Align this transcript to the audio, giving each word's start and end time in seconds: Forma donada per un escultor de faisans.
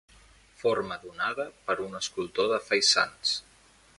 Forma 0.61 0.97
donada 1.03 1.45
per 1.69 1.77
un 1.85 2.01
escultor 2.01 2.51
de 2.55 2.61
faisans. 2.71 3.37